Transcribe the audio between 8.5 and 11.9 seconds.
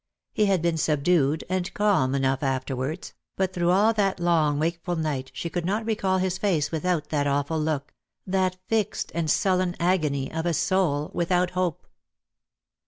fixed and sullen agony of a soul without hope.